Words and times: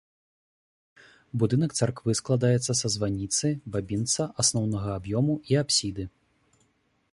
Будынак 1.43 1.71
царквы 1.81 2.15
складаецца 2.21 2.71
са 2.81 2.87
званіцы, 2.95 3.47
бабінца, 3.75 4.23
асноўнага 4.45 4.89
аб'ёму 5.03 5.35
і 5.53 5.63
апсіды. 5.63 6.03